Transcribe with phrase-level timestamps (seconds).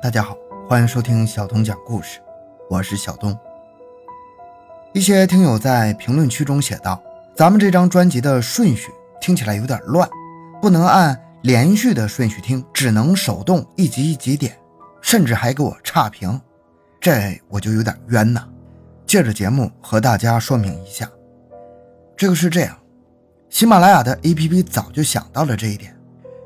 [0.00, 0.36] 大家好，
[0.68, 2.20] 欢迎收听小东讲故事，
[2.70, 3.36] 我是小东。
[4.92, 7.02] 一些听友在评论区中写道
[7.34, 10.08] ：“咱们这张专辑的顺序听起来有点乱，
[10.62, 14.56] 不能按连续的顺序听，只能手动一集一集点，
[15.00, 16.40] 甚至还给我差评，
[17.00, 18.48] 这我就有点冤呐。”
[19.04, 21.10] 借着节目和大家说明一下，
[22.16, 22.78] 这个是这样，
[23.50, 25.92] 喜马拉雅的 APP 早就想到了这一点，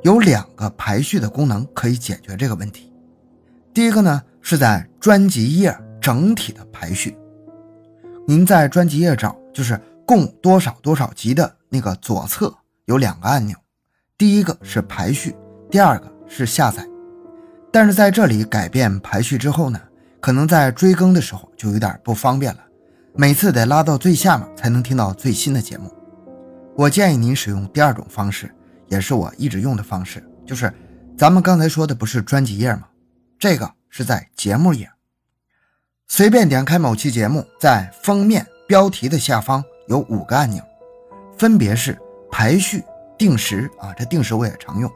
[0.05, 2.91] 有两个排序的功能可以解决这个问题。
[3.75, 7.17] 第一个呢，是在专辑页整体的排序。
[8.27, 12.55] 您在专辑页找，就是共多少多少集的那个左侧
[12.85, 13.57] 有两个按钮，
[14.19, 15.35] 第一个是排序，
[15.71, 16.87] 第二个是下载。
[17.71, 19.81] 但是在这里改变排序之后呢，
[20.21, 22.61] 可能在追更的时候就有点不方便了，
[23.15, 25.91] 每次得拉到最下面才能听到最新的节目。
[26.77, 28.55] 我建议您使用第二种方式，
[28.89, 30.71] 也是我一直用的方式，就是
[31.17, 32.83] 咱们刚才说的不是专辑页吗？
[33.43, 34.89] 这个是在节目页，
[36.07, 40.63] 随便点开某期节目，在封面标题的下方有五个按钮，
[41.37, 41.99] 分别是
[42.31, 42.85] 排序、
[43.19, 44.89] 定时啊，这定时我也常用，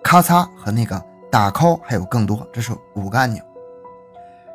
[0.00, 3.42] 咔嚓和那个打 call，还有更多，这是五个按钮。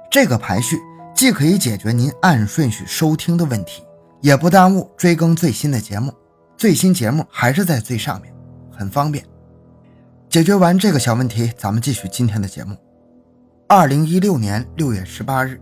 [0.10, 0.80] 这个排序
[1.14, 3.84] 既可以解决您按顺序收听的问题，
[4.22, 6.14] 也不耽误追更最新的节目，
[6.56, 8.34] 最新节目还是在最上面，
[8.72, 9.22] 很方便。
[10.30, 12.74] 解决完这个小问题，咱们继续今天的节目。
[13.70, 15.60] 二零一六年六月十八日，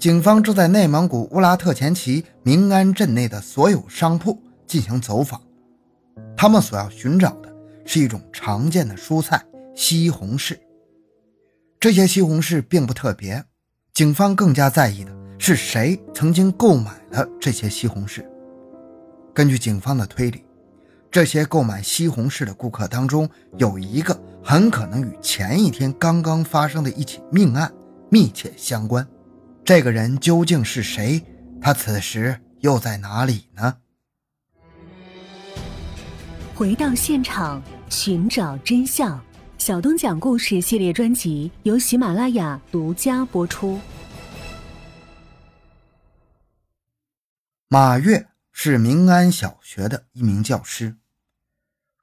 [0.00, 5.40] 警方正在内蒙古乌拉特前旗明安镇内的所有商铺进行走访。
[6.36, 7.54] 他们所要寻找的
[7.84, 9.40] 是一种常见的蔬菜——
[9.76, 10.58] 西红柿。
[11.78, 13.44] 这些西红柿并不特别，
[13.92, 18.24] 警方更加在意的是谁曾经购买了这些西红柿。
[19.32, 20.42] 根据警方的推理。
[21.12, 27.72] 这些购买西红柿的顾客当中，有一个很可能与前一天刚刚发生的一起命案
[28.10, 29.06] 密切相关。
[29.64, 31.24] 这个人究竟是谁？
[31.62, 33.74] 他此时又在哪里呢？
[36.54, 39.18] 回到现场，寻找真相。
[39.56, 43.80] 小东讲故事系列专辑由喜马拉雅独家播出。
[47.68, 50.96] 马月是明安小学的一名教师。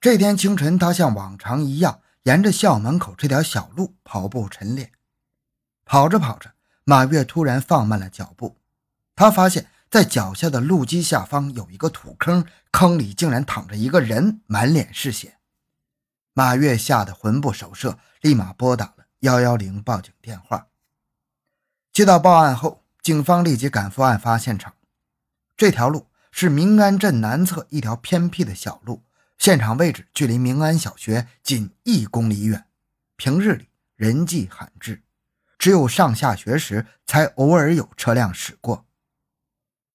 [0.02, 4.92] 这天清晨，他像往常一样沿着校门口这条小路跑步晨练。
[5.86, 8.58] 跑着跑着，马月突然放慢了脚步。
[9.16, 15.38] 他发现，在脚下的路基下方有一个土坑，坑里竟然躺着一个人，满脸是血。
[16.34, 20.68] 马月吓得魂不守舍，立马拨打了幺幺零报警电话。
[21.92, 24.74] 接到报案后，警方立即赶赴案发现场。
[25.58, 29.04] 这条路是明安镇南侧一条偏僻的小路。
[29.42, 32.64] 现场位置距离明安小学仅一公里远，
[33.16, 35.02] 平日里人迹罕至，
[35.58, 38.86] 只有上下学时才偶尔有车辆驶过。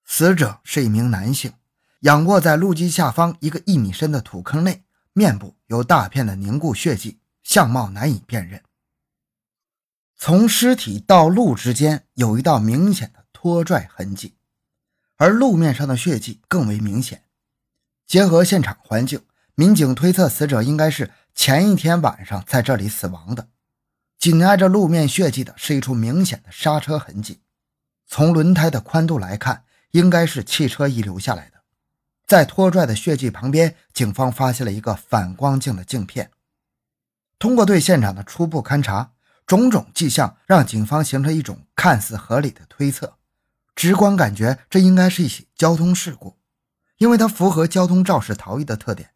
[0.04, 1.52] 死者是一名男性，
[2.00, 8.64] 仰卧在路基下方一个一米深的土坑内，面部有大片的凝固血迹，相貌难以辨认。
[10.16, 14.34] 从尸体到路之间有一道明显的拖拽痕迹，
[15.14, 17.22] 而路面上的血迹更为明显。
[18.08, 19.22] 结合现场环境。
[19.58, 23.48] 民警推测，死者应该是前一天晚上在这里死亡的。
[24.18, 27.40] 紧挨着路面血迹的是一处明显的刹车痕迹，
[28.06, 31.62] 从轮胎的宽度来看，应该是汽车遗留下来的。
[32.26, 36.30] 在拖拽的血迹旁边，警方发现了一个反光镜的镜片。
[37.38, 39.12] 通过对现场的初步勘查，
[39.46, 43.16] 种种迹象让警方形成一种看似合理的推测：
[43.74, 46.36] 直观感觉这应该是一起交通事故，
[46.98, 49.12] 因为它符合交通肇事逃逸的特点。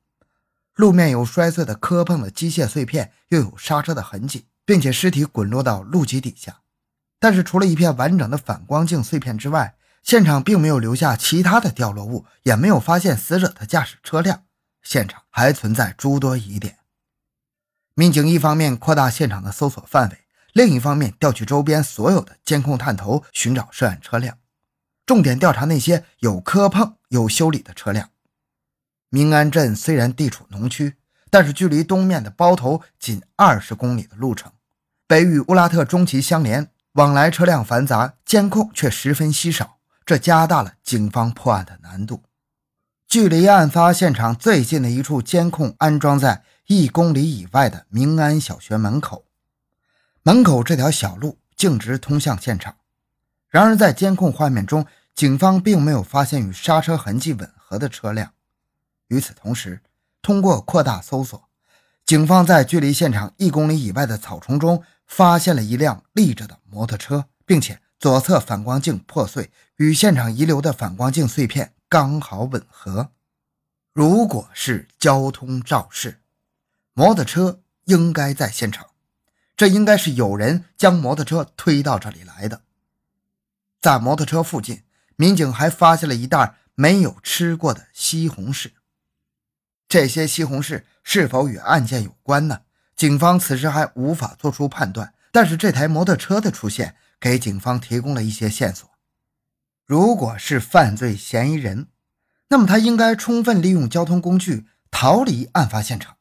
[0.75, 6.61] 路面有摔碎的磕碰的机械碎片，又有刹车的痕迹，并且尸体滚落到路基底下。
[7.19, 14.45] 但是，除了一片完整的反光镜碎片之外，现场并没有留下其他的掉落物，也没有发现死者的驾驶车辆。
[14.83, 16.79] 现场还存在诸多疑点。
[17.95, 20.19] 民警一方面扩大现场的搜索范围，
[20.55, 24.39] 另一方面调取周边所有的监控探头，寻找涉案车辆，
[25.05, 28.09] 重点调查那些有磕碰、有修理的车辆。
[29.11, 30.95] 明安镇虽然地处农区，
[31.31, 34.53] 但是距离东面的包头仅二十公里的路程，
[35.09, 42.23] 北与乌拉特中旗相连，往来车辆繁杂，监控却十分稀少，这加大了警方破案的难度。
[43.09, 49.25] 距离案发现场最近的一处监控安装在一公里以外的明安小学门口，
[50.23, 52.77] 门口这条小路径直通向现场。
[53.49, 54.87] 然而，在监控画面中，
[55.17, 58.31] 警方并没有发现与刹车痕迹吻合的车辆。
[59.11, 59.83] 与此同时，
[60.23, 61.49] 通过扩大搜索，
[62.05, 73.11] 警方在距离现场一公里以外的草丛中发现了一辆立着的摩托车，并且左侧反光镜破碎，与现场遗留的反光镜碎片刚好吻合。
[73.93, 76.21] 如果是交通肇事，
[76.95, 78.87] 摩托车应该在现场，
[79.57, 82.63] 这应该是有人将摩托车推到这里来的。
[83.81, 84.85] 在摩托车附近，
[85.17, 88.71] 民警还发现了一袋没有吃过的西红柿。
[89.91, 92.61] 这些西红柿是否与案件有关呢？
[92.95, 95.13] 警方此时还无法做出判断。
[95.33, 98.89] 但是这台摩托车的出现给警方提供了一些线索。
[99.85, 101.89] 如果是犯罪嫌疑人，
[102.51, 106.17] 那么他应该充分利用交通工具逃离案发现场，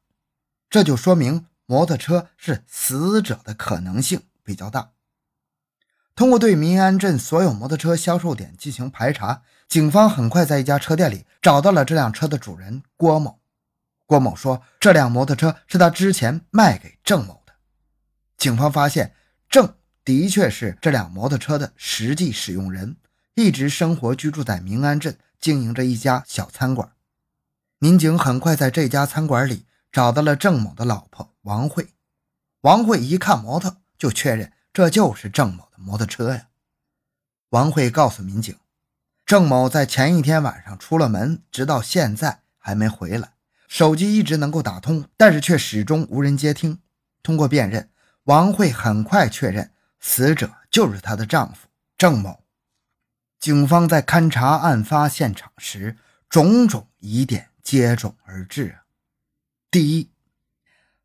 [0.67, 4.89] 这就说明摩托车是死者的可能性比较大。
[6.15, 13.39] 通过对民安镇所有摩托车销售点进行排查，警方很快在一家车店里找到了这辆车的主人郭某。
[14.09, 17.53] 郭某说，这辆摩托车是他之前卖给郑某的。
[18.37, 19.13] 警方发现，
[19.47, 22.97] 郑的确是这辆摩托车的实际使用人，
[23.35, 25.15] 一直生活居住在民安镇。
[25.39, 26.91] 经营着一家小餐馆，
[27.77, 31.89] 民警很快在这家餐馆里找到了郑某的老婆王慧。
[32.61, 36.47] 王慧一看摩托，就确认这就是郑某的摩托车呀。
[37.51, 38.57] 王慧告诉民警，
[39.23, 43.33] 郑某在前一天晚上出了门，直到现在还没回来，
[43.69, 46.79] 手机一直能够打通，但是却始终无人接听。
[47.21, 47.91] 通过辨认，
[48.23, 52.43] 王慧很快确认死者就是她的丈夫郑某。
[53.39, 55.95] 警方在勘查案发现场时，
[56.27, 58.83] 种种疑点接踵而至啊！
[59.69, 60.09] 第一，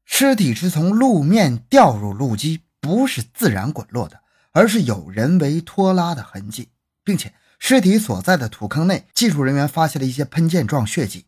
[0.06, 4.22] 尸体是从路面掉入路基，不是自然滚落的，
[4.52, 6.70] 而是有人为拖拉的痕迹，
[7.05, 11.26] 并且尸体所在的土坑内，技术人员发现了一些喷溅状血迹，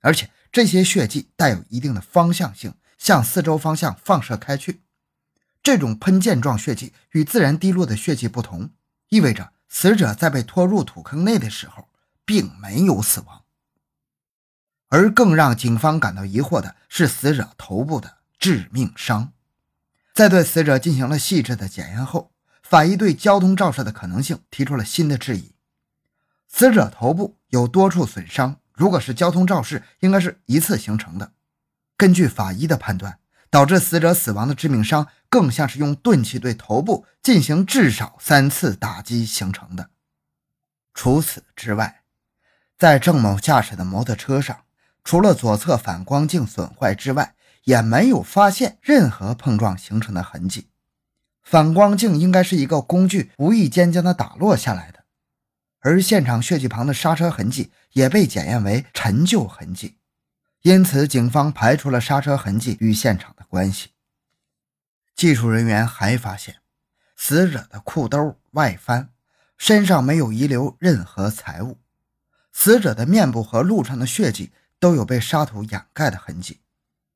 [0.00, 4.82] 而且这些血迹带有一定的方向性，向四周方向放射开去。
[5.62, 8.70] 这种喷溅状血迹与自然滴落的血迹不同，
[9.08, 9.52] 意味着。
[9.70, 11.90] 死者在被拖入土坑内的时候，
[12.24, 13.44] 并没有死亡。
[14.88, 19.34] 而更让警方感到疑惑的是，死者头部的致命伤。
[20.14, 25.52] 在对死者进行了细致的检验后，法医对交通肇事的可能性提出了新的质疑。
[26.48, 31.32] 死者头部有多处损伤，如果是交通肇事，应该是一次形成的。
[31.96, 33.18] 根据法医的判断。
[33.50, 39.88] 导致死者死亡的致命伤，更像是用钝器对头部进行至少三次打击形成的。
[40.92, 42.02] 除此之外，
[42.76, 44.64] 在郑某驾驶的摩托车上，
[45.02, 47.34] 除了左侧反光镜损坏之外，
[47.64, 50.68] 也没有发现任何碰撞形成的痕迹。
[51.42, 54.97] 反光镜应该是一个工具无意间将它打落下来的，
[55.88, 59.96] 而现场血迹旁的刹车痕迹也被检验为陈旧痕迹。
[60.60, 63.92] 因此，警方排除了刹车痕迹与现场的关系。
[65.16, 66.56] 技术人员还发现，
[67.16, 69.08] 死者的裤兜外翻，
[69.56, 71.78] 身上没有遗留任何财物。
[72.52, 76.60] 死者的面部和路上的血迹都有被沙土掩盖的痕迹。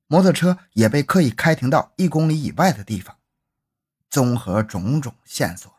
[0.07, 3.19] 摩托车也被刻意开停到一公里以外的地方。
[4.09, 5.72] 综合种种线索，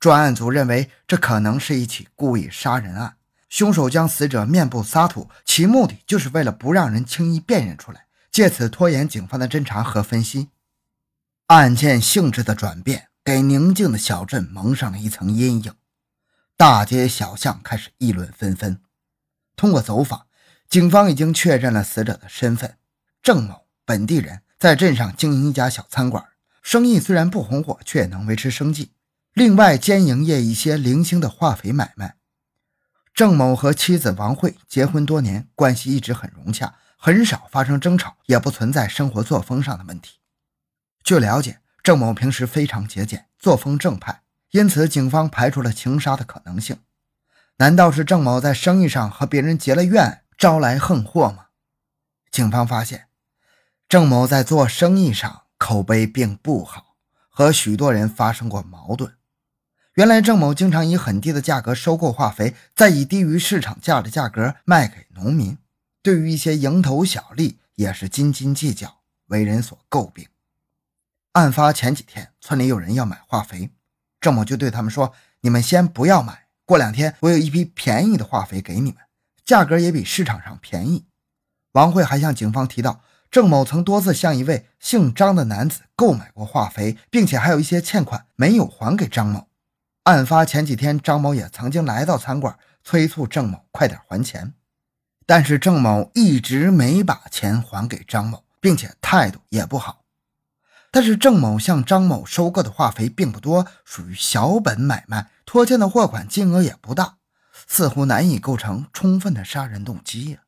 [0.00, 3.16] 专案组认为这可能是一起故意杀人案。
[3.48, 10.50] 凶手将死者面部撒土，其目的就是为了不让人轻易辨认出来，借此拖延警方的侦查和分析。
[11.46, 15.72] 案件性质的转变给宁静的小镇蒙上了一层阴影，
[16.58, 18.82] 大街小巷开始议论纷纷。
[19.56, 20.26] 通过走访，
[20.68, 22.76] 警方已经确认了死者的身份：
[23.22, 26.22] 郑某，本地人，在镇上经营一家小餐馆，
[26.62, 28.92] 生意虽然不红火，却能维持生计。
[29.34, 32.16] 另外，兼营业一些零星的化肥买卖。
[33.14, 40.18] 郑某和妻子王慧结婚多年，关系一直很融洽，很少发生争吵，也不存在生活作风上的问题。
[41.02, 46.78] 据了解，郑某平时非常节俭，作风正派，因此警方排除了情杀的可能性。
[47.56, 51.46] 难道是郑某在生意上和别人结了怨，招来横祸吗？
[52.30, 53.08] 警方发现，
[53.88, 56.94] 郑某在做生意上口碑并不好，
[57.28, 59.17] 和许多人发生过矛盾。
[59.98, 65.58] 原来郑某经常以很低的价格收购化肥，再以低于市场价的价格卖给农民。
[66.04, 70.28] 对于一些蝇头小利，也是斤斤计较，为人所诟病。
[71.32, 73.70] 案发前几天，村里有人要买化肥，
[74.20, 75.12] 郑某就对他们说
[75.42, 78.98] ：“你们先不要买，过两天我有一批便宜的化肥给你们，
[79.44, 81.06] 价格也比市场上便宜。”
[81.74, 83.02] 王慧还向警方提到，
[83.32, 89.47] 郑某曾多次向一位姓张的男子购买过化肥，并且还有一些欠款没有还给张某。
[90.04, 94.54] 案发前几天，张某也曾经来到餐馆催促郑某快点还钱，
[95.26, 100.04] 但是郑某一直没把钱还给张某，并且态度也不好。
[100.90, 107.18] 但是郑某向张某收购的化肥并不多，属于小本买卖，拖欠的货款金额也不大，
[107.66, 110.38] 似乎难以构成充分的杀人动机呀。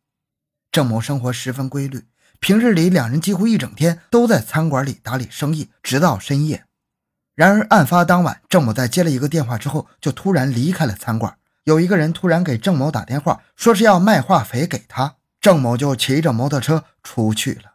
[0.73, 2.07] 郑某生活十分规律，
[2.39, 6.65] 平日里两人几乎一整天都在餐馆里打理生意，直到深夜。
[7.41, 11.39] 然而案发当晚，郑某在接了一个电话之后，就突然离开了餐馆。
[11.65, 17.70] 有一个人突然给郑某打电话，说是要卖化肥给他，郑某就骑着摩托车出去了。